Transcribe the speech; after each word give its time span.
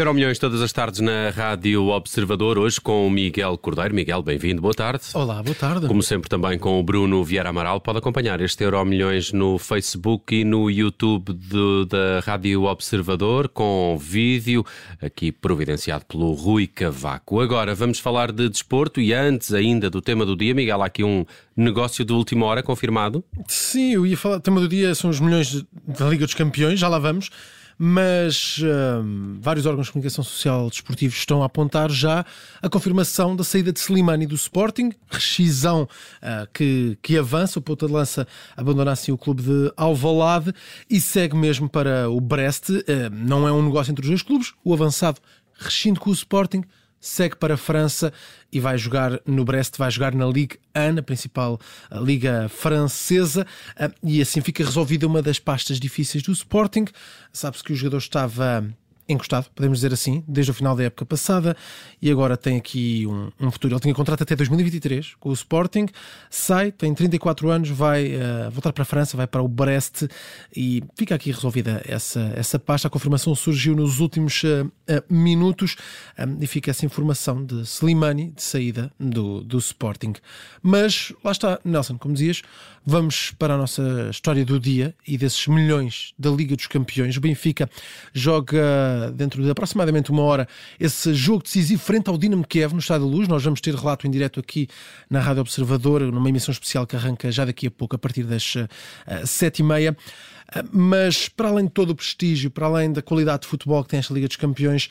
Euro 0.00 0.14
Milhões 0.14 0.38
todas 0.38 0.62
as 0.62 0.72
tardes 0.72 1.00
na 1.00 1.30
Rádio 1.30 1.88
Observador, 1.88 2.58
hoje 2.58 2.80
com 2.80 3.06
o 3.06 3.10
Miguel 3.10 3.58
Cordeiro. 3.58 3.94
Miguel, 3.94 4.22
bem-vindo, 4.22 4.62
boa 4.62 4.72
tarde. 4.72 5.04
Olá, 5.12 5.42
boa 5.42 5.54
tarde. 5.54 5.86
Como 5.86 6.02
sempre 6.02 6.28
também 6.28 6.58
com 6.58 6.80
o 6.80 6.82
Bruno 6.82 7.22
Vieira 7.22 7.50
Amaral. 7.50 7.80
Pode 7.80 7.98
acompanhar 7.98 8.40
este 8.40 8.64
Euro 8.64 8.84
Milhões 8.84 9.32
no 9.32 9.58
Facebook 9.58 10.34
e 10.34 10.44
no 10.44 10.70
YouTube 10.70 11.32
do, 11.32 11.84
da 11.84 12.20
Rádio 12.20 12.62
Observador, 12.64 13.48
com 13.48 13.98
vídeo, 14.00 14.64
aqui 15.00 15.30
providenciado 15.30 16.06
pelo 16.06 16.32
Rui 16.32 16.66
Cavaco. 16.66 17.40
Agora 17.40 17.74
vamos 17.74 17.98
falar 17.98 18.32
de 18.32 18.48
desporto 18.48 19.00
e 19.00 19.12
antes 19.12 19.52
ainda 19.52 19.90
do 19.90 20.00
tema 20.00 20.24
do 20.24 20.34
dia, 20.34 20.54
Miguel, 20.54 20.82
há 20.82 20.86
aqui 20.86 21.04
um 21.04 21.24
negócio 21.56 22.04
de 22.04 22.12
última 22.12 22.46
hora 22.46 22.62
confirmado? 22.62 23.22
Sim, 23.46 23.92
eu 23.92 24.06
ia 24.06 24.16
falar, 24.16 24.36
o 24.36 24.40
tema 24.40 24.60
do 24.60 24.68
dia 24.68 24.94
são 24.94 25.10
os 25.10 25.20
milhões 25.20 25.64
da 25.86 26.08
Liga 26.08 26.24
dos 26.24 26.34
Campeões, 26.34 26.80
já 26.80 26.88
lá 26.88 26.98
vamos 26.98 27.30
mas 27.78 28.60
hum, 28.62 29.38
vários 29.40 29.66
órgãos 29.66 29.86
de 29.86 29.92
comunicação 29.92 30.24
social 30.24 30.68
desportivos 30.68 31.16
estão 31.16 31.42
a 31.42 31.46
apontar 31.46 31.90
já 31.90 32.24
a 32.60 32.68
confirmação 32.68 33.34
da 33.34 33.44
saída 33.44 33.72
de 33.72 33.80
Slimani 33.80 34.26
do 34.26 34.34
Sporting, 34.34 34.92
rescisão 35.10 35.82
uh, 35.82 36.48
que, 36.52 36.98
que 37.02 37.18
avança, 37.18 37.58
o 37.58 37.62
ponta 37.62 37.86
de 37.86 37.92
lança 37.92 38.26
abandona 38.56 38.92
assim 38.92 39.12
o 39.12 39.18
clube 39.18 39.42
de 39.42 39.72
Alvalade 39.76 40.52
e 40.88 41.00
segue 41.00 41.36
mesmo 41.36 41.68
para 41.68 42.08
o 42.08 42.20
Brest. 42.20 42.70
Uh, 42.70 42.84
não 43.10 43.46
é 43.46 43.52
um 43.52 43.62
negócio 43.62 43.90
entre 43.90 44.02
os 44.02 44.08
dois 44.08 44.22
clubes, 44.22 44.52
o 44.64 44.72
avançado 44.72 45.20
rescinde 45.58 46.00
com 46.00 46.10
o 46.10 46.12
Sporting, 46.12 46.64
segue 47.02 47.34
para 47.36 47.54
a 47.54 47.56
França 47.56 48.12
e 48.50 48.60
vai 48.60 48.78
jogar 48.78 49.20
no 49.26 49.44
Brest, 49.44 49.76
vai 49.76 49.90
jogar 49.90 50.14
na 50.14 50.24
Ligue 50.24 50.58
1, 50.74 51.00
a 51.00 51.02
principal 51.02 51.60
liga 51.90 52.48
francesa, 52.48 53.44
ah, 53.76 53.90
e 54.02 54.22
assim 54.22 54.40
fica 54.40 54.64
resolvida 54.64 55.06
uma 55.06 55.20
das 55.20 55.38
pastas 55.40 55.80
difíceis 55.80 56.22
do 56.22 56.30
Sporting. 56.32 56.84
Sabe-se 57.32 57.64
que 57.64 57.72
o 57.72 57.76
jogador 57.76 57.98
estava 57.98 58.64
encostado, 59.08 59.48
podemos 59.54 59.78
dizer 59.78 59.92
assim, 59.92 60.24
desde 60.26 60.50
o 60.50 60.54
final 60.54 60.76
da 60.76 60.84
época 60.84 61.04
passada 61.04 61.56
e 62.00 62.10
agora 62.10 62.36
tem 62.36 62.56
aqui 62.56 63.06
um, 63.06 63.30
um 63.40 63.50
futuro. 63.50 63.74
Ele 63.74 63.80
tinha 63.80 63.94
contrato 63.94 64.22
até 64.22 64.34
2023 64.36 65.14
com 65.18 65.30
o 65.30 65.32
Sporting, 65.32 65.86
sai, 66.30 66.72
tem 66.72 66.94
34 66.94 67.50
anos, 67.50 67.68
vai 67.70 68.14
uh, 68.14 68.50
voltar 68.50 68.72
para 68.72 68.82
a 68.82 68.84
França, 68.86 69.16
vai 69.16 69.26
para 69.26 69.42
o 69.42 69.48
Brest 69.48 70.04
e 70.54 70.82
fica 70.96 71.14
aqui 71.14 71.30
resolvida 71.30 71.82
essa, 71.86 72.32
essa 72.36 72.58
pasta. 72.58 72.88
A 72.88 72.90
confirmação 72.90 73.34
surgiu 73.34 73.74
nos 73.74 74.00
últimos 74.00 74.42
uh, 74.44 74.66
uh, 74.66 75.12
minutos 75.12 75.76
um, 76.18 76.42
e 76.42 76.46
fica 76.46 76.70
essa 76.70 76.86
informação 76.86 77.44
de 77.44 77.62
Slimani 77.62 78.30
de 78.30 78.42
saída 78.42 78.90
do, 78.98 79.42
do 79.42 79.58
Sporting. 79.58 80.14
Mas 80.62 81.12
lá 81.24 81.32
está, 81.32 81.58
Nelson, 81.64 81.98
como 81.98 82.14
dizias, 82.14 82.42
vamos 82.84 83.32
para 83.32 83.54
a 83.54 83.56
nossa 83.58 84.08
história 84.10 84.44
do 84.44 84.58
dia 84.58 84.94
e 85.06 85.16
desses 85.16 85.46
milhões 85.46 86.12
da 86.18 86.30
Liga 86.30 86.56
dos 86.56 86.66
Campeões. 86.66 87.16
O 87.16 87.20
Benfica 87.20 87.70
joga 88.12 88.62
dentro 89.14 89.42
de 89.42 89.50
aproximadamente 89.50 90.10
uma 90.10 90.22
hora, 90.22 90.48
esse 90.78 91.14
jogo 91.14 91.42
decisivo 91.42 91.82
frente 91.82 92.08
ao 92.08 92.18
Dinamo 92.18 92.46
Kiev 92.46 92.72
no 92.72 92.80
Estado 92.80 93.04
da 93.04 93.10
Luz. 93.10 93.28
Nós 93.28 93.42
vamos 93.42 93.60
ter 93.60 93.74
relato 93.74 94.06
em 94.06 94.10
direto 94.10 94.40
aqui 94.40 94.68
na 95.08 95.20
Rádio 95.20 95.40
Observador, 95.40 96.00
numa 96.02 96.28
emissão 96.28 96.52
especial 96.52 96.86
que 96.86 96.96
arranca 96.96 97.30
já 97.30 97.44
daqui 97.44 97.66
a 97.66 97.70
pouco, 97.70 97.96
a 97.96 97.98
partir 97.98 98.24
das 98.24 98.54
uh, 98.54 98.68
sete 99.24 99.60
e 99.60 99.62
meia. 99.62 99.96
Uh, 100.54 100.68
mas, 100.72 101.28
para 101.28 101.48
além 101.48 101.66
de 101.66 101.72
todo 101.72 101.90
o 101.90 101.94
prestígio, 101.94 102.50
para 102.50 102.66
além 102.66 102.92
da 102.92 103.02
qualidade 103.02 103.42
de 103.42 103.48
futebol 103.48 103.82
que 103.82 103.90
tem 103.90 103.98
esta 103.98 104.12
Liga 104.14 104.28
dos 104.28 104.36
Campeões, 104.36 104.90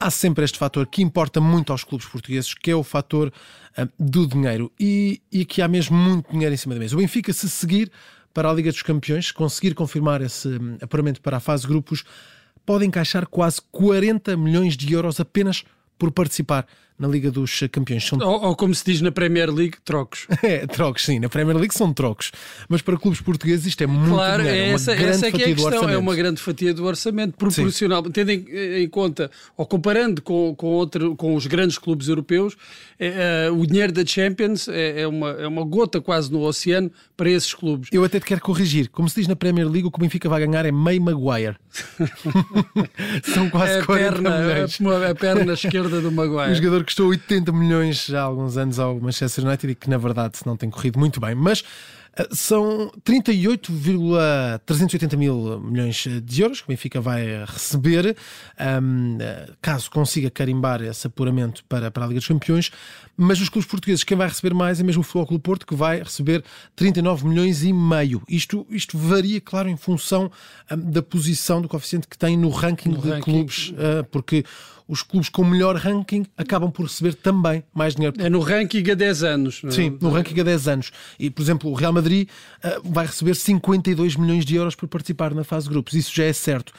há 0.00 0.10
sempre 0.10 0.44
este 0.44 0.58
fator 0.58 0.86
que 0.86 1.02
importa 1.02 1.40
muito 1.40 1.72
aos 1.72 1.84
clubes 1.84 2.06
portugueses, 2.06 2.54
que 2.54 2.70
é 2.70 2.74
o 2.74 2.82
fator 2.82 3.32
uh, 3.78 3.88
do 3.98 4.26
dinheiro. 4.26 4.70
E, 4.78 5.20
e 5.30 5.44
que 5.44 5.62
há 5.62 5.68
mesmo 5.68 5.96
muito 5.96 6.30
dinheiro 6.30 6.54
em 6.54 6.58
cima 6.58 6.74
da 6.74 6.80
mesa. 6.80 6.94
O 6.94 6.98
Benfica, 6.98 7.32
se 7.32 7.48
seguir 7.48 7.90
para 8.34 8.48
a 8.48 8.52
Liga 8.52 8.70
dos 8.70 8.82
Campeões, 8.82 9.30
conseguir 9.30 9.74
confirmar 9.74 10.22
esse 10.22 10.48
apuramento 10.80 11.20
para 11.20 11.36
a 11.36 11.40
fase 11.40 11.66
grupos, 11.66 12.02
pode 12.64 12.84
encaixar 12.84 13.26
quase 13.26 13.60
40 13.70 14.36
milhões 14.36 14.76
de 14.76 14.92
euros 14.92 15.20
apenas 15.20 15.64
por 15.98 16.10
participar 16.10 16.66
na 16.98 17.08
Liga 17.08 17.30
dos 17.30 17.60
Campeões. 17.70 18.06
São... 18.06 18.18
Ou, 18.18 18.42
ou, 18.44 18.56
como 18.56 18.74
se 18.74 18.84
diz 18.84 19.00
na 19.00 19.10
Premier 19.10 19.50
League, 19.50 19.76
trocos. 19.84 20.26
é, 20.42 20.66
trocos, 20.66 21.04
sim. 21.04 21.18
Na 21.18 21.28
Premier 21.28 21.56
League 21.56 21.74
são 21.74 21.92
trocos. 21.92 22.30
Mas 22.68 22.82
para 22.82 22.96
clubes 22.96 23.20
portugueses 23.20 23.66
isto 23.66 23.82
é 23.82 23.86
muito 23.86 24.14
claro, 24.14 24.42
dinheiro. 24.42 24.62
É 24.62 24.70
essa, 24.70 24.92
é 24.92 24.96
grande 24.96 25.10
essa 25.10 25.26
é 25.26 25.32
que 25.32 25.42
é 25.42 25.46
a 25.46 25.54
questão. 25.54 25.88
É 25.88 25.98
uma 25.98 26.14
grande 26.14 26.40
fatia 26.40 26.72
do 26.72 26.84
orçamento, 26.84 27.36
proporcional. 27.36 28.04
Sim. 28.04 28.10
Tendo 28.10 28.30
em, 28.30 28.44
em, 28.82 28.88
conta, 28.88 29.30
ou 29.56 29.66
comparando 29.66 30.22
com, 30.22 30.54
com, 30.54 30.66
outro, 30.66 31.16
com 31.16 31.34
os 31.34 31.46
grandes 31.46 31.78
clubes 31.78 32.08
europeus, 32.08 32.56
é, 32.98 33.46
é, 33.46 33.50
o 33.50 33.66
dinheiro 33.66 33.92
da 33.92 34.06
Champions 34.06 34.68
é, 34.68 35.02
é, 35.02 35.06
uma, 35.08 35.30
é 35.30 35.46
uma 35.46 35.64
gota 35.64 36.00
quase 36.00 36.30
no 36.30 36.40
oceano 36.42 36.90
para 37.16 37.30
esses 37.30 37.52
clubes. 37.52 37.88
Eu 37.92 38.04
até 38.04 38.20
te 38.20 38.26
quero 38.26 38.40
corrigir. 38.40 38.88
Como 38.90 39.08
se 39.08 39.16
diz 39.16 39.28
na 39.28 39.34
Premier 39.34 39.68
League, 39.68 39.86
o 39.86 39.90
que 39.90 39.98
o 39.98 40.00
Benfica 40.00 40.28
vai 40.28 40.46
ganhar 40.46 40.64
é 40.64 40.72
meio 40.72 41.02
Maguire. 41.02 41.56
são 43.24 43.48
quase 43.50 43.78
é 43.78 43.82
40 43.82 44.12
perna, 44.12 44.38
milhões. 44.38 44.80
A, 44.80 45.10
a 45.10 45.14
perna 45.14 45.52
esquerda 45.54 46.00
do 46.00 46.12
Maguire. 46.12 46.52
Um 46.52 46.54
jogador 46.54 46.81
que 46.82 46.86
custou 46.86 47.08
80 47.08 47.52
milhões 47.52 48.04
já 48.06 48.20
há 48.20 48.24
alguns 48.24 48.56
anos 48.56 48.78
ao 48.78 49.00
Manchester 49.00 49.46
United 49.46 49.72
e 49.72 49.74
que 49.74 49.88
na 49.88 49.98
verdade 49.98 50.38
não 50.44 50.56
tem 50.56 50.70
corrido 50.70 50.98
muito 50.98 51.20
bem. 51.20 51.34
Mas 51.34 51.64
são 52.30 52.92
38,380 53.04 55.16
mil 55.16 55.60
milhões 55.60 56.06
de 56.22 56.42
euros 56.42 56.60
que 56.60 56.66
o 56.66 56.68
Benfica 56.68 57.00
vai 57.00 57.44
receber 57.46 58.14
um, 58.82 59.16
caso 59.60 59.90
consiga 59.90 60.30
carimbar 60.30 60.82
esse 60.82 61.06
apuramento 61.06 61.64
para, 61.64 61.90
para 61.90 62.04
a 62.04 62.08
Liga 62.08 62.20
dos 62.20 62.28
Campeões. 62.28 62.70
Mas 63.16 63.40
os 63.40 63.48
clubes 63.48 63.68
portugueses, 63.68 64.04
quem 64.04 64.16
vai 64.16 64.28
receber 64.28 64.54
mais 64.54 64.80
é 64.80 64.82
mesmo 64.82 65.00
o 65.00 65.04
Futebol 65.04 65.26
Clube 65.26 65.42
Porto, 65.42 65.66
que 65.66 65.74
vai 65.74 66.02
receber 66.02 66.44
39 66.74 67.26
milhões 67.26 67.62
e 67.62 67.72
meio. 67.72 68.22
Isto, 68.28 68.66
isto 68.70 68.98
varia, 68.98 69.40
claro, 69.40 69.68
em 69.68 69.76
função 69.76 70.30
um, 70.70 70.90
da 70.90 71.02
posição 71.02 71.62
do 71.62 71.68
coeficiente 71.68 72.08
que 72.08 72.18
tem 72.18 72.36
no 72.36 72.50
ranking 72.50 72.90
no 72.90 72.98
de 72.98 73.08
ranking. 73.08 73.32
clubes, 73.32 73.70
uh, 73.70 74.04
porque 74.10 74.44
os 74.88 75.02
clubes 75.02 75.28
com 75.28 75.44
melhor 75.44 75.76
ranking 75.76 76.26
acabam 76.36 76.70
por 76.70 76.84
receber 76.84 77.14
também 77.14 77.62
mais 77.72 77.94
dinheiro. 77.94 78.16
É 78.20 78.28
no 78.28 78.40
ranking 78.40 78.90
a 78.90 78.94
10 78.94 79.22
anos. 79.22 79.62
É? 79.64 79.70
Sim, 79.70 79.96
no 80.00 80.10
ranking 80.10 80.38
a 80.40 80.42
10 80.42 80.68
anos. 80.68 80.92
E, 81.18 81.30
por 81.30 81.42
exemplo, 81.42 81.70
o 81.70 81.74
Real 81.74 81.92
Madrid 81.92 82.01
uh, 82.02 82.82
vai 82.84 83.06
receber 83.06 83.34
52 83.34 84.16
milhões 84.16 84.44
de 84.44 84.56
euros 84.56 84.74
por 84.74 84.88
participar 84.88 85.34
na 85.34 85.44
fase 85.44 85.66
de 85.66 85.72
grupos. 85.72 85.94
Isso 85.94 86.14
já 86.14 86.24
é 86.24 86.32
certo 86.32 86.72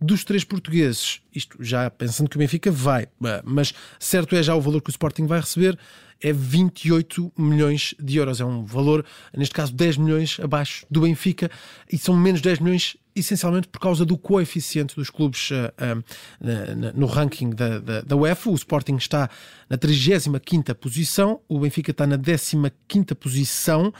dos 0.00 0.24
três 0.24 0.44
portugueses, 0.44 1.20
isto 1.34 1.56
já 1.62 1.88
pensando 1.88 2.28
que 2.28 2.36
o 2.36 2.38
Benfica 2.38 2.70
vai, 2.70 3.06
mas 3.44 3.72
certo 3.98 4.36
é 4.36 4.42
já 4.42 4.54
o 4.54 4.60
valor 4.60 4.82
que 4.82 4.90
o 4.90 4.92
Sporting 4.92 5.26
vai 5.26 5.40
receber, 5.40 5.78
é 6.20 6.32
28 6.32 7.32
milhões 7.36 7.94
de 8.00 8.16
euros. 8.16 8.40
É 8.40 8.44
um 8.44 8.64
valor, 8.64 9.04
neste 9.36 9.54
caso, 9.54 9.72
10 9.72 9.98
milhões 9.98 10.38
abaixo 10.40 10.86
do 10.90 11.02
Benfica 11.02 11.50
e 11.90 11.98
são 11.98 12.16
menos 12.16 12.40
10 12.40 12.60
milhões 12.60 12.96
essencialmente 13.14 13.68
por 13.68 13.78
causa 13.78 14.04
do 14.04 14.18
coeficiente 14.18 14.96
dos 14.96 15.08
clubes 15.08 15.50
uh, 15.50 15.54
uh, 15.54 16.92
no 16.94 17.06
ranking 17.06 17.50
da, 17.50 17.78
da, 17.78 18.00
da, 18.00 18.16
UEFA. 18.16 18.50
O 18.50 18.54
Sporting 18.54 18.96
está 18.96 19.30
na 19.70 19.78
35 19.78 20.74
posição, 20.74 21.40
o 21.48 21.60
Benfica 21.60 21.92
está 21.92 22.06
na 22.06 22.18
15 22.18 23.14
posição, 23.14 23.92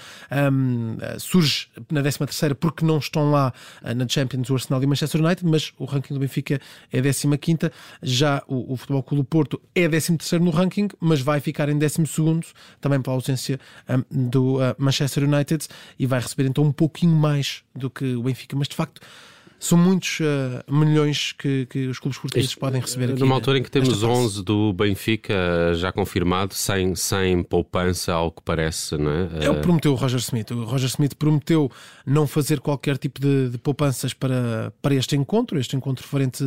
um, 0.53 0.95
uh, 0.95 1.21
surge 1.21 1.69
na 1.91 2.03
13 2.03 2.55
porque 2.59 2.85
não 2.85 2.99
estão 2.99 3.31
lá 3.31 3.53
na 3.95 4.07
Champions 4.09 4.51
o 4.51 4.55
Arsenal 4.55 4.83
e 4.83 4.87
o 4.87 4.89
Manchester 4.89 5.25
United, 5.25 5.49
mas 5.49 5.73
o 5.79 5.85
ranking 5.85 6.15
do 6.15 6.21
Benfica 6.21 6.61
é 6.93 7.01
15 7.01 7.71
já 8.03 8.43
o, 8.49 8.73
o 8.73 8.77
Futebol 8.77 9.03
Clube 9.03 9.23
do 9.23 9.27
Porto 9.27 9.61
é 9.75 9.89
13 9.89 10.19
no 10.41 10.51
ranking, 10.51 10.89
mas 11.01 11.21
vai 11.21 11.41
ficar 11.41 11.69
em 11.69 11.79
12 11.79 12.05
também 12.81 13.01
pela 13.01 13.15
ausência 13.15 13.61
um, 13.89 14.29
do 14.29 14.59
Manchester 14.77 15.25
United 15.25 15.67
e 15.99 16.07
vai 16.07 16.21
receber 16.21 16.49
então 16.49 16.65
um 16.65 16.73
pouquinho 16.73 17.15
mais 17.15 17.63
do 17.75 17.89
que 17.89 18.15
o 18.15 18.23
Benfica, 18.23 18.57
mas 18.57 18.69
de 18.69 18.75
facto 18.75 19.04
são 19.65 19.79
muitos 19.79 20.21
uh, 20.21 20.71
milhões 20.71 21.33
que, 21.33 21.65
que, 21.67 21.87
os 21.87 21.99
clubes 21.99 22.19
portugueses 22.19 22.51
Isto, 22.51 22.61
podem 22.61 22.83
receber 22.83 23.11
aqui. 23.11 23.21
Numa 23.21 23.35
altura 23.35 23.59
em 23.59 23.63
que 23.63 23.71
temos 23.71 24.03
11 24.03 24.45
do 24.45 24.75
Benfica 24.75 25.35
já 25.75 25.91
confirmado, 25.91 26.53
sem, 26.53 26.95
sem 26.95 27.43
poupança, 27.43 28.13
ao 28.13 28.31
que 28.31 28.43
parece, 28.43 28.99
não 28.99 29.11
é? 29.11 29.47
É 29.47 29.51
o 29.51 29.55
que 29.55 29.63
prometeu 29.63 29.93
o 29.93 29.95
Roger 29.95 30.19
Smith. 30.19 30.51
O 30.51 30.65
Roger 30.65 30.89
Smith 30.89 31.15
prometeu 31.15 31.71
não 32.05 32.27
fazer 32.27 32.61
qualquer 32.61 32.99
tipo 32.99 33.19
de, 33.19 33.49
de 33.51 33.59
poupanças 33.59 34.13
para, 34.13 34.71
para 34.83 34.95
este 34.95 35.17
encontro, 35.17 35.59
este 35.59 35.75
encontro 35.75 36.07
frente, 36.07 36.45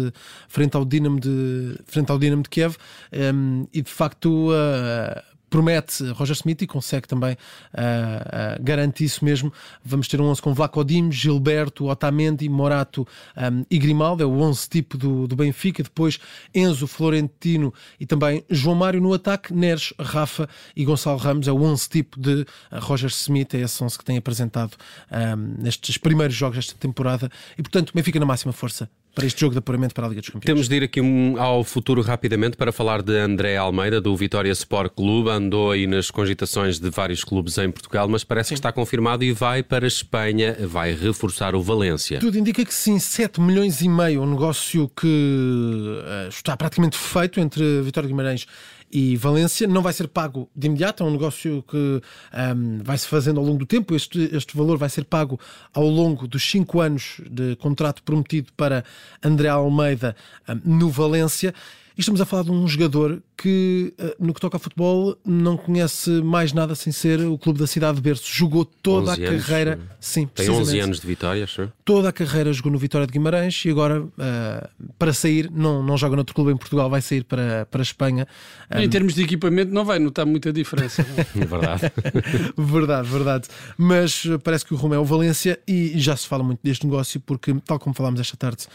frente, 0.48 0.77
ao, 0.77 0.86
Dinamo 0.86 1.19
de, 1.19 1.75
frente 1.86 2.12
ao 2.12 2.19
Dinamo 2.19 2.44
de 2.44 2.50
Kiev, 2.50 2.75
um, 3.12 3.18
ehm, 3.18 3.68
e 3.74 3.81
de 3.81 3.89
facto. 3.89 4.51
Uh, 4.51 5.37
promete 5.49 6.03
Roger 6.11 6.35
Smith 6.35 6.61
e 6.61 6.67
consegue 6.67 7.07
também 7.07 7.33
uh, 7.33 7.35
uh, 7.75 8.63
garante 8.63 9.03
isso 9.03 9.23
mesmo. 9.23 9.51
Vamos 9.83 10.07
ter 10.07 10.19
um 10.19 10.25
11 10.25 10.41
com 10.41 10.53
Vlaco 10.53 10.85
Gilberto, 11.11 11.88
Otamendi, 11.88 12.47
Morato 12.49 13.07
um, 13.35 13.65
e 13.69 13.77
Grimaldo, 13.77 14.23
é 14.23 14.25
o 14.25 14.39
11 14.39 14.69
tipo 14.69 14.97
do, 14.97 15.27
do 15.27 15.35
Benfica. 15.35 15.83
Depois 15.83 16.19
Enzo, 16.53 16.88
Florentino 16.88 17.73
e 17.99 18.05
também 18.05 18.44
João 18.49 18.75
Mário. 18.75 19.01
No 19.01 19.13
ataque, 19.13 19.53
Neres, 19.53 19.94
Rafa 19.99 20.49
e 20.75 20.83
Gonçalo 20.83 21.17
Ramos, 21.17 21.47
é 21.47 21.51
o 21.51 21.61
11 21.61 21.89
tipo 21.89 22.19
de 22.19 22.45
Roger 22.71 23.09
Smith, 23.09 23.53
é 23.53 23.59
esse 23.59 23.83
11 23.83 23.97
que 23.97 24.05
tem 24.05 24.17
apresentado 24.17 24.75
um, 25.11 25.63
nestes 25.63 25.97
primeiros 25.97 26.35
jogos 26.35 26.57
desta 26.57 26.75
temporada. 26.75 27.29
E 27.57 27.61
portanto 27.61 27.91
Benfica 27.93 28.19
na 28.19 28.25
máxima 28.25 28.53
força 28.53 28.89
para 29.17 29.25
este 29.25 29.41
jogo 29.41 29.53
de 29.53 29.57
apuramento 29.57 29.95
para 29.95 30.05
a 30.05 30.09
Liga 30.09 30.21
dos 30.21 30.29
Campeões. 30.29 30.45
Temos 30.45 30.69
de 30.69 30.75
ir 30.75 30.83
aqui 30.83 30.99
ao 31.39 31.63
futuro 31.63 32.03
rapidamente 32.03 32.55
para 32.55 32.71
falar 32.71 33.01
de 33.01 33.17
André 33.17 33.57
Almeida, 33.57 33.99
do 33.99 34.15
Vitória 34.15 34.51
Sport 34.51 34.93
Clube. 34.93 35.31
Andou 35.31 35.71
aí 35.71 35.87
nas 35.87 36.11
cogitações 36.11 36.77
de 36.77 36.91
vários 36.91 37.23
clubes 37.23 37.57
em 37.57 37.71
Portugal, 37.71 38.07
mas 38.07 38.23
parece 38.23 38.49
sim. 38.49 38.53
que 38.53 38.59
está 38.59 38.71
confirmado 38.71 39.23
e 39.23 39.31
vai 39.31 39.63
para 39.63 39.85
a 39.85 39.87
Espanha, 39.87 40.55
vai 40.67 40.93
reforçar 40.93 41.55
o 41.55 41.63
Valência. 41.63 42.19
Tudo 42.19 42.37
indica 42.37 42.63
que 42.63 42.71
sim, 42.71 42.99
7 42.99 43.41
milhões 43.41 43.81
e 43.81 43.89
meio, 43.89 44.21
um 44.21 44.29
negócio 44.29 44.87
que 44.89 45.07
uh, 45.07 46.29
está 46.29 46.55
praticamente 46.55 46.95
feito 46.95 47.39
entre 47.39 47.81
Vitória 47.81 48.07
Guimarães 48.07 48.45
e 48.92 49.16
Valência. 49.16 49.68
Não 49.68 49.81
vai 49.81 49.94
ser 49.94 50.07
pago 50.07 50.50
de 50.56 50.68
imediato, 50.68 51.04
é 51.04 51.06
um 51.06 51.12
negócio 51.12 51.63
que 51.63 51.78
um, 51.78 52.84
vai 52.84 52.98
se 52.98 53.07
fazendo 53.07 53.39
ao 53.39 53.45
longo 53.45 53.60
do 53.60 53.66
tempo. 53.66 53.95
Este, 53.95 54.30
este 54.34 54.56
valor 54.56 54.78
vai 54.78 54.89
ser 54.89 55.06
pago 55.06 55.39
ao 55.74 55.88
longo 55.88 56.28
dos 56.28 56.44
cinco 56.50 56.80
anos 56.80 57.22
de 57.30 57.56
contrato 57.57 58.04
prometido 58.04 58.51
para 58.56 58.84
André 59.24 59.50
Almeida 59.50 60.16
um, 60.48 60.78
no 60.78 60.89
Valência. 60.89 61.54
E 61.97 62.01
estamos 62.01 62.21
a 62.21 62.25
falar 62.25 62.44
de 62.44 62.51
um 62.51 62.67
jogador 62.67 63.23
que, 63.35 63.91
eh, 63.97 64.15
no 64.19 64.31
que 64.31 64.39
toca 64.39 64.55
a 64.55 64.59
futebol, 64.59 65.17
não 65.25 65.57
conhece 65.57 66.11
mais 66.21 66.53
nada 66.53 66.75
sem 66.75 66.94
ser 66.94 67.19
o 67.21 67.39
clube 67.39 67.57
da 67.57 67.65
cidade 67.65 67.95
de 67.95 68.03
berço. 68.03 68.23
Jogou 68.31 68.63
toda 68.63 69.13
a 69.13 69.15
anos, 69.15 69.27
carreira. 69.27 69.77
Né? 69.77 69.83
Sim, 69.99 70.27
Tem 70.27 70.47
11 70.47 70.79
anos 70.79 70.99
de 70.99 71.07
vitórias. 71.07 71.57
Né? 71.57 71.69
Toda 71.83 72.09
a 72.09 72.11
carreira 72.11 72.53
jogou 72.53 72.71
no 72.71 72.77
Vitória 72.77 73.07
de 73.07 73.13
Guimarães 73.13 73.65
e 73.65 73.71
agora, 73.71 74.03
uh, 74.03 74.91
para 74.99 75.11
sair, 75.11 75.49
não, 75.49 75.81
não 75.81 75.97
joga 75.97 76.15
noutro 76.15 76.35
clube 76.35 76.51
em 76.51 76.57
Portugal, 76.57 76.88
vai 76.88 77.01
sair 77.01 77.23
para, 77.23 77.65
para 77.65 77.81
a 77.81 77.83
Espanha. 77.83 78.27
Um... 78.71 78.79
Em 78.79 78.89
termos 78.89 79.15
de 79.15 79.23
equipamento, 79.23 79.73
não 79.73 79.83
vai 79.83 79.97
notar 79.97 80.25
muita 80.25 80.53
diferença. 80.53 81.03
É 81.35 81.45
verdade. 81.45 81.81
verdade, 82.57 83.09
verdade. 83.09 83.47
Mas 83.77 84.23
eh, 84.25 84.38
parece 84.38 84.65
que 84.65 84.73
o 84.73 84.77
Romeu 84.77 85.03
Valência, 85.03 85.59
e 85.67 85.93
já 86.00 86.15
se 86.15 86.27
fala 86.27 86.43
muito 86.43 86.59
deste 86.63 86.85
negócio, 86.85 87.19
porque, 87.19 87.55
tal 87.65 87.79
como 87.79 87.93
falámos 87.95 88.19
esta 88.19 88.35
tarde 88.35 88.65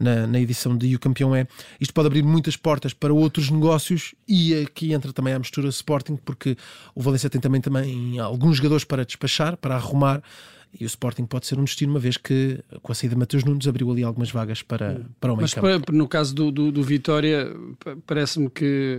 na, 0.00 0.26
na 0.26 0.40
edição 0.40 0.76
de 0.76 0.86
E 0.86 0.94
o 0.94 0.98
Campeão 0.98 1.34
é, 1.34 1.46
isto 1.80 1.92
pode 1.92 2.06
abrir 2.06 2.22
muitas 2.22 2.56
portas 2.56 2.71
portas 2.72 2.94
para 2.94 3.12
outros 3.12 3.50
negócios 3.50 4.14
e 4.26 4.62
aqui 4.62 4.94
entra 4.94 5.12
também 5.12 5.34
a 5.34 5.38
mistura 5.38 5.68
Sporting, 5.68 6.16
porque 6.16 6.56
o 6.94 7.02
Valência 7.02 7.28
tem 7.28 7.38
também, 7.38 7.60
também 7.60 8.18
alguns 8.18 8.56
jogadores 8.56 8.82
para 8.82 9.04
despachar, 9.04 9.58
para 9.58 9.74
arrumar. 9.74 10.22
E 10.78 10.84
o 10.84 10.86
Sporting 10.86 11.26
pode 11.26 11.46
ser 11.46 11.58
um 11.58 11.64
destino, 11.64 11.92
uma 11.92 12.00
vez 12.00 12.16
que 12.16 12.58
com 12.82 12.92
a 12.92 12.94
saída 12.94 13.14
de 13.14 13.18
Mateus 13.18 13.44
Nunes 13.44 13.68
abriu 13.68 13.90
ali 13.90 14.02
algumas 14.02 14.30
vagas 14.30 14.62
para, 14.62 15.02
para 15.20 15.32
o 15.32 15.36
meio 15.36 15.42
Mas 15.42 15.54
para, 15.54 15.92
no 15.92 16.08
caso 16.08 16.34
do, 16.34 16.50
do, 16.50 16.72
do 16.72 16.82
Vitória, 16.82 17.54
parece-me 18.06 18.48
que 18.48 18.98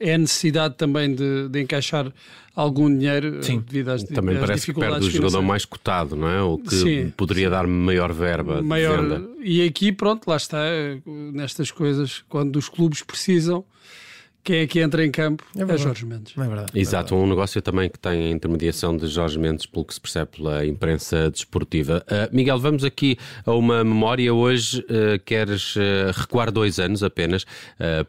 é 0.00 0.14
a 0.14 0.18
necessidade 0.18 0.74
também 0.74 1.14
de, 1.14 1.48
de 1.48 1.62
encaixar 1.62 2.12
algum 2.56 2.88
dinheiro 2.92 3.42
Sim. 3.42 3.62
devido 3.64 3.90
às, 3.90 4.02
também 4.02 4.34
às 4.36 4.40
parece 4.44 4.72
que 4.72 4.78
perde 4.78 5.06
o 5.06 5.10
jogador 5.10 5.42
mais 5.42 5.64
cotado, 5.64 6.16
não 6.16 6.28
é? 6.28 6.42
O 6.42 6.58
que 6.58 6.74
Sim. 6.74 7.12
poderia 7.16 7.48
dar 7.48 7.68
maior 7.68 8.12
verba 8.12 8.60
maior, 8.60 9.22
E 9.40 9.62
aqui, 9.62 9.92
pronto, 9.92 10.28
lá 10.28 10.36
está, 10.36 10.58
nestas 11.06 11.70
coisas, 11.70 12.24
quando 12.28 12.56
os 12.56 12.68
clubes 12.68 13.02
precisam 13.02 13.64
quem 14.44 14.56
é 14.58 14.66
que 14.66 14.80
entra 14.80 15.04
em 15.04 15.10
campo 15.10 15.44
é, 15.56 15.62
é 15.62 15.78
Jorge 15.78 16.04
Mendes. 16.04 16.34
É 16.36 16.40
verdade. 16.40 16.72
Exato, 16.74 16.74
é 16.74 17.10
verdade. 17.10 17.14
um 17.14 17.26
negócio 17.28 17.62
também 17.62 17.88
que 17.88 17.98
tem 17.98 18.26
a 18.26 18.30
intermediação 18.30 18.96
de 18.96 19.06
Jorge 19.06 19.38
Mendes, 19.38 19.66
pelo 19.66 19.84
que 19.84 19.94
se 19.94 20.00
percebe 20.00 20.32
pela 20.36 20.66
imprensa 20.66 21.30
desportiva. 21.30 22.04
Uh, 22.08 22.34
Miguel, 22.34 22.58
vamos 22.58 22.84
aqui 22.84 23.16
a 23.46 23.52
uma 23.52 23.84
memória. 23.84 24.32
Hoje 24.34 24.80
uh, 24.80 25.18
queres 25.24 25.76
uh, 25.76 26.10
recuar 26.14 26.50
dois 26.50 26.78
anos 26.78 27.02
apenas 27.02 27.44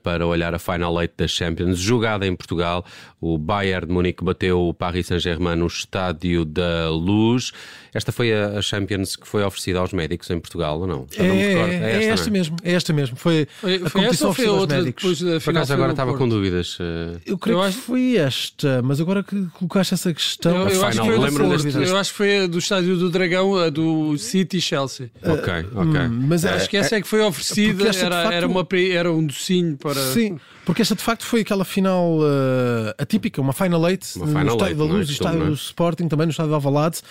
para 0.04 0.26
olhar 0.26 0.54
a 0.54 0.60
Final 0.60 1.02
Eight 1.02 1.14
da 1.18 1.28
Champions, 1.28 1.80
jogada 1.80 2.26
em 2.26 2.36
Portugal. 2.36 2.86
O 3.20 3.38
Bayern 3.38 3.88
de 3.88 3.94
Munique 3.94 4.24
bateu 4.24 4.60
o 4.60 4.74
Paris 4.74 5.08
Saint-Germain 5.08 5.56
no 5.56 5.68
Estádio 5.68 6.46
da 6.46 6.90
Luz. 6.90 7.52
Esta 7.94 8.12
foi 8.12 8.34
a 8.34 8.62
Champions 8.62 9.16
que 9.16 9.28
foi 9.28 9.44
oferecida 9.44 9.80
aos 9.80 9.94
médicos 9.94 10.30
em 10.30 10.40
Portugal, 10.40 10.80
ou 10.80 10.88
não? 10.88 11.08
É, 11.16 11.28
não. 11.28 11.36
É, 11.36 11.42
é 11.42 11.56
esta, 11.56 11.88
é 11.88 12.10
esta 12.10 12.32
mesmo, 12.32 12.58
é 12.64 12.74
esta 12.74 12.94
mesmo. 12.94 13.16
Foi, 13.16 13.48
foi 13.60 13.76
a 13.76 13.90
competição 13.90 14.30
oferecida 14.32 14.58
aos 14.58 14.68
médicos. 14.68 15.04
Depois 15.04 15.20
da 15.20 15.26
final 15.26 15.42
Por 15.42 15.50
acaso 15.52 15.74
agora 15.74 15.92
estava 15.92 16.18
com 16.24 16.30
dúvidas. 16.30 16.78
Eh, 16.80 17.20
eu 17.26 17.38
creio 17.38 17.58
eu 17.58 17.62
que 17.62 17.68
acho... 17.68 17.78
foi 17.80 18.18
esta, 18.18 18.82
mas 18.82 19.02
agora 19.02 19.24
que 19.24 19.46
colocaste 19.54 19.94
essa 19.94 20.14
questão. 20.14 20.56
Eu, 20.56 20.70
eu, 20.70 20.86
acho, 20.86 21.02
que 21.02 21.08
foi 21.08 21.50
deste... 21.50 21.90
eu 21.90 21.98
acho 21.98 22.12
que 22.12 22.18
foi 22.18 22.48
do 22.48 22.60
Estádio 22.60 22.98
do 22.98 23.10
Dragão, 23.10 23.58
a 23.58 23.70
do 23.70 24.18
City 24.18 24.62
Chelsea. 24.62 25.12
Ok, 25.24 25.54
ok. 25.76 26.02
Hum, 26.02 26.26
mas 26.28 26.46
acho 26.46 26.70
que 26.70 26.78
essa 26.78 26.96
é 26.96 27.02
que 27.02 27.08
foi 27.08 27.22
oferecida, 27.22 27.90
era, 27.90 28.24
facto... 28.24 28.34
era, 28.34 28.48
uma, 28.48 28.68
era 28.92 29.12
um 29.12 29.26
docinho 29.26 29.78
para. 29.78 30.02
Sim, 30.14 30.40
porque 30.66 30.82
esta 30.82 30.96
de 30.96 31.02
facto 31.02 31.26
foi 31.26 31.42
aquela 31.42 31.66
final 31.66 32.20
uh, 32.20 32.94
atípica, 32.98 33.42
uma 33.42 33.54
Final 33.54 33.90
Eight 33.90 34.16
uma 34.16 34.26
no 34.26 34.32
final 34.32 34.56
Estádio 34.56 34.78
da 34.78 34.84
Luz, 34.84 35.10
é? 35.10 35.12
Estádio 35.12 35.46
do 35.46 35.54
Sporting, 35.54 36.08
também 36.08 36.26
no 36.26 36.32
Estádio 36.32 36.50
de 36.50 36.56
Alvalade. 36.56 37.02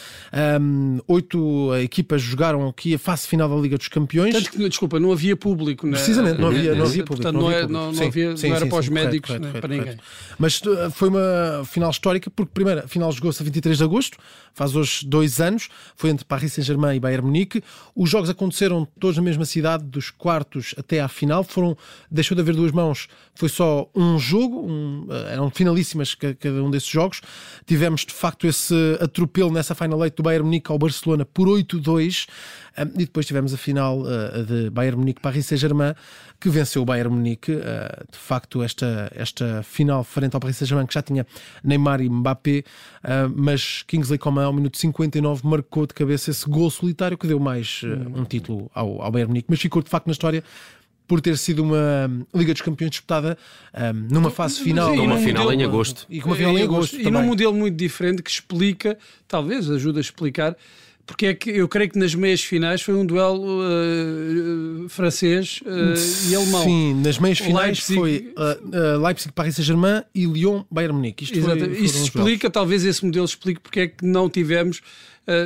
Um, 0.60 1.00
oito 1.06 1.74
equipas 1.76 2.22
jogaram 2.22 2.66
aqui 2.68 2.94
a 2.94 2.98
fase 2.98 3.26
final 3.26 3.48
da 3.48 3.56
Liga 3.56 3.76
dos 3.76 3.88
Campeões. 3.88 4.34
Tanto 4.34 4.50
que, 4.50 4.68
desculpa, 4.68 4.98
não 4.98 5.12
havia 5.12 5.36
público. 5.36 5.86
Né? 5.86 5.92
Precisamente, 5.92 6.40
não 6.40 6.48
havia, 6.48 6.74
não 6.74 6.86
havia 6.86 7.04
público. 7.04 7.22
Portanto, 7.22 7.40
não, 7.40 7.48
havia, 7.48 7.68
não, 7.68 7.92
não, 7.92 8.06
havia, 8.06 8.36
sim, 8.36 8.48
não 8.48 8.56
era 8.56 8.64
sim, 8.64 8.70
para 8.70 8.78
os 8.78 8.88
médicos, 8.88 9.28
correto, 9.28 9.46
correto, 9.46 9.60
para 9.60 9.68
correto, 9.68 9.90
ninguém. 9.90 10.00
Mas 10.38 10.60
uh, 10.62 10.90
foi 10.90 11.08
uma 11.08 11.64
final 11.66 11.90
histórica, 11.90 12.30
porque 12.30 12.52
primeiro, 12.54 12.80
a 12.80 12.88
final 12.88 13.12
jogou-se 13.12 13.42
a 13.42 13.44
23 13.44 13.78
de 13.78 13.84
agosto, 13.84 14.16
faz 14.54 14.74
hoje 14.74 15.06
dois 15.06 15.40
anos, 15.40 15.68
foi 15.96 16.10
entre 16.10 16.24
Paris 16.24 16.52
Saint-Germain 16.54 16.96
e 16.96 17.00
Bayern 17.00 17.26
Munique. 17.26 17.62
Os 17.94 18.08
jogos 18.08 18.30
aconteceram 18.30 18.86
todos 18.98 19.16
na 19.16 19.22
mesma 19.22 19.44
cidade, 19.44 19.84
dos 19.84 20.10
quartos 20.10 20.74
até 20.78 21.00
à 21.00 21.08
final. 21.08 21.44
Foram, 21.44 21.76
deixou 22.10 22.34
de 22.34 22.40
haver 22.40 22.54
duas 22.54 22.72
mãos, 22.72 23.08
foi 23.42 23.48
só 23.48 23.90
um 23.92 24.20
jogo, 24.20 24.60
um, 24.60 25.08
eh, 25.10 25.32
eram 25.32 25.50
finalíssimas 25.50 26.14
cada 26.14 26.62
um 26.62 26.70
desses 26.70 26.88
jogos. 26.88 27.20
Tivemos 27.66 28.02
de 28.02 28.12
facto 28.12 28.46
esse 28.46 28.72
atropelo 29.00 29.50
nessa 29.50 29.74
final 29.74 30.00
eight 30.04 30.16
do 30.16 30.22
Bayern 30.22 30.44
Munique 30.44 30.70
ao 30.70 30.78
Barcelona 30.78 31.24
por 31.24 31.48
8-2 31.48 32.28
eh, 32.76 32.82
e 32.94 32.98
depois 32.98 33.26
tivemos 33.26 33.52
a 33.52 33.56
final 33.56 34.04
eh, 34.06 34.44
de 34.44 34.70
Bayern 34.70 34.96
Munique-Paris 34.96 35.46
Saint-Germain 35.46 35.92
que 36.38 36.48
venceu 36.50 36.82
o 36.82 36.84
Bayern 36.84 37.12
Munique. 37.12 37.52
De 37.52 38.18
facto, 38.18 38.62
esta, 38.62 39.10
esta 39.14 39.62
final 39.64 40.04
frente 40.04 40.34
ao 40.34 40.40
Paris 40.40 40.58
Saint-Germain 40.58 40.86
que 40.86 40.94
já 40.94 41.02
tinha 41.02 41.26
Neymar 41.62 42.00
e 42.00 42.08
Mbappé, 42.08 42.64
mas 43.34 43.84
Kingsley 43.86 44.18
Coman 44.18 44.46
ao 44.46 44.52
minuto 44.52 44.76
59 44.76 45.46
marcou 45.46 45.86
de 45.86 45.94
cabeça 45.94 46.32
esse 46.32 46.48
gol 46.48 46.68
solitário 46.68 47.16
que 47.16 47.28
deu 47.28 47.38
mais 47.38 47.82
um 48.16 48.24
título 48.24 48.68
ao, 48.74 49.02
ao 49.02 49.10
Bayern 49.12 49.28
Munique, 49.30 49.46
mas 49.48 49.60
ficou 49.60 49.82
de 49.82 49.88
facto 49.88 50.08
na 50.08 50.12
história 50.12 50.42
por 51.06 51.20
ter 51.20 51.36
sido 51.36 51.62
uma 51.62 52.10
Liga 52.34 52.52
dos 52.52 52.62
Campeões 52.62 52.90
disputada 52.90 53.36
um, 53.74 54.14
numa 54.14 54.30
fase 54.30 54.60
final. 54.60 54.94
E 54.94 54.98
uma 54.98 55.18
final 55.18 55.52
em 55.52 55.62
agosto. 55.62 56.06
E 56.08 56.20
com 56.20 56.30
uma 56.30 56.36
final 56.36 56.56
em 56.58 56.62
agosto. 56.62 57.00
E 57.00 57.10
num 57.10 57.22
modelo 57.22 57.54
muito 57.54 57.76
diferente 57.76 58.22
que 58.22 58.30
explica, 58.30 58.98
talvez 59.28 59.70
ajuda 59.70 60.00
a 60.00 60.02
explicar, 60.02 60.56
porque 61.06 61.26
é 61.26 61.34
que 61.34 61.50
eu 61.50 61.68
creio 61.68 61.90
que 61.90 61.98
nas 61.98 62.14
meias 62.14 62.42
finais 62.42 62.80
foi 62.80 62.94
um 62.94 63.04
duelo 63.04 63.60
uh, 63.60 64.88
francês 64.88 65.60
uh, 65.62 66.30
e 66.30 66.34
alemão. 66.34 66.62
Sim, 66.64 66.94
nas 67.02 67.18
meias 67.18 67.38
finais 67.38 67.88
Leipzig... 67.88 67.94
foi 67.96 68.34
uh, 68.36 69.02
Leipzig, 69.04 69.32
Paris 69.32 69.56
Saint-Germain 69.56 70.02
e 70.14 70.26
Lyon, 70.26 70.62
Bayern 70.70 70.94
Munique. 70.94 71.24
Isto 71.24 71.38
Exato. 71.38 71.58
Foi, 71.58 71.78
Isso 71.78 72.02
explica, 72.02 72.46
jogos. 72.46 72.54
talvez 72.54 72.84
esse 72.84 73.04
modelo 73.04 73.24
explique 73.24 73.60
porque 73.60 73.80
é 73.80 73.88
que 73.88 74.04
não 74.04 74.28
tivemos 74.28 74.80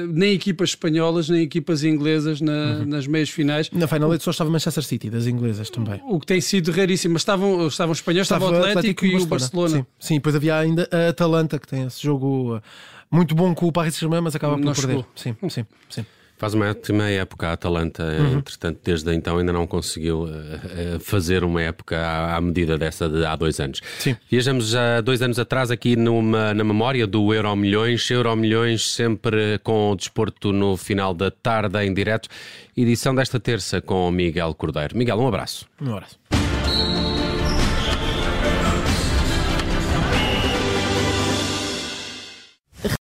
nem 0.08 0.32
equipas 0.32 0.70
espanholas, 0.70 1.28
nem 1.28 1.42
equipas 1.42 1.84
inglesas 1.84 2.40
na, 2.40 2.78
uhum. 2.78 2.86
nas 2.86 3.06
meias 3.06 3.28
finais. 3.28 3.70
Na 3.70 3.86
Final 3.86 4.18
só 4.18 4.30
estava 4.30 4.48
Manchester 4.48 4.82
City, 4.82 5.10
das 5.10 5.26
inglesas 5.26 5.68
também. 5.68 6.00
O 6.06 6.18
que 6.18 6.24
tem 6.24 6.40
sido 6.40 6.72
raríssimo, 6.72 7.12
mas 7.12 7.20
estavam, 7.20 7.66
estavam 7.66 7.92
espanhóis, 7.92 8.24
estava, 8.24 8.46
estava 8.46 8.56
o 8.56 8.70
Atlético, 8.70 9.04
Atlético 9.04 9.22
e, 9.22 9.22
o 9.22 9.26
Barcelona. 9.26 9.76
Sim, 9.76 9.86
sim, 9.98 10.14
depois 10.14 10.34
havia 10.34 10.56
ainda 10.56 10.88
a 10.90 11.10
Atalanta, 11.10 11.58
que 11.58 11.68
tem 11.68 11.84
esse 11.84 12.02
jogo 12.02 12.58
muito 13.10 13.34
bom 13.34 13.54
com 13.54 13.66
o 13.66 13.72
Paris 13.72 13.94
Saint-Germain, 13.94 14.20
mas 14.20 14.34
acaba 14.34 14.54
por 14.56 14.64
não 14.64 14.72
perder. 14.72 14.92
Chegou. 14.92 15.06
Sim, 15.14 15.36
sim, 15.48 15.66
sim. 15.88 16.06
Faz 16.38 16.52
uma 16.52 16.68
ótima 16.68 17.08
época 17.08 17.48
a 17.48 17.52
Atalanta, 17.52 18.04
uhum. 18.04 18.38
entretanto, 18.38 18.78
desde 18.84 19.10
então 19.14 19.38
ainda 19.38 19.54
não 19.54 19.66
conseguiu 19.66 20.24
uh, 20.24 21.00
fazer 21.00 21.42
uma 21.42 21.62
época 21.62 21.98
à, 21.98 22.36
à, 22.36 22.40
medida 22.42 22.76
dessa 22.76 23.08
de 23.08 23.24
há 23.24 23.34
dois 23.34 23.58
anos. 23.58 23.80
Sim. 23.98 24.14
Viajamos 24.30 24.68
já 24.68 25.00
dois 25.00 25.22
anos 25.22 25.38
atrás 25.38 25.70
aqui 25.70 25.96
numa, 25.96 26.52
na 26.52 26.62
memória 26.62 27.06
do 27.06 27.32
Euro 27.32 27.56
Milhões, 27.56 28.10
Euro 28.10 28.36
Milhões 28.36 28.92
sempre 28.92 29.58
com 29.64 29.92
o 29.92 29.96
desporto 29.96 30.52
no 30.52 30.76
final 30.76 31.14
da 31.14 31.30
tarde 31.30 31.82
em 31.82 31.94
direto, 31.94 32.28
edição 32.76 33.14
desta 33.14 33.40
terça 33.40 33.80
com 33.80 34.10
Miguel 34.10 34.52
Cordeiro. 34.52 34.94
Miguel, 34.94 35.18
um 35.18 35.28
abraço. 35.28 35.66
Um 35.80 35.94
abraço. 35.94 36.18